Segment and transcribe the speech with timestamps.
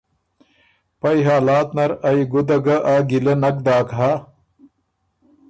[0.99, 4.11] پئ حالات نر ائ ګُده ګه آ ګیله نک داک هۀ